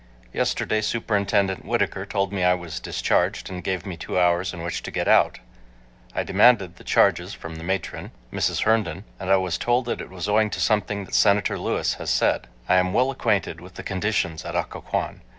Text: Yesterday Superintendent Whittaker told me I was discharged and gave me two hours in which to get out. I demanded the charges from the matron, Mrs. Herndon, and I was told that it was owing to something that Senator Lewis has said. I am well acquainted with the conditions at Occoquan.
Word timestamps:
Yesterday 0.33 0.81
Superintendent 0.81 1.63
Whittaker 1.63 2.07
told 2.07 2.33
me 2.33 2.43
I 2.43 2.55
was 2.55 2.79
discharged 2.79 3.51
and 3.51 3.63
gave 3.63 3.85
me 3.85 3.95
two 3.97 4.17
hours 4.19 4.51
in 4.51 4.63
which 4.63 4.81
to 4.81 4.89
get 4.89 5.07
out. 5.07 5.37
I 6.15 6.23
demanded 6.23 6.77
the 6.77 6.83
charges 6.83 7.35
from 7.35 7.57
the 7.57 7.63
matron, 7.63 8.09
Mrs. 8.33 8.61
Herndon, 8.63 9.03
and 9.19 9.29
I 9.29 9.37
was 9.37 9.59
told 9.59 9.85
that 9.85 10.01
it 10.01 10.09
was 10.09 10.27
owing 10.27 10.49
to 10.49 10.59
something 10.59 11.05
that 11.05 11.13
Senator 11.13 11.55
Lewis 11.59 11.93
has 12.01 12.09
said. 12.09 12.47
I 12.67 12.77
am 12.77 12.93
well 12.93 13.11
acquainted 13.11 13.61
with 13.61 13.75
the 13.75 13.83
conditions 13.83 14.43
at 14.43 14.55
Occoquan. 14.55 15.21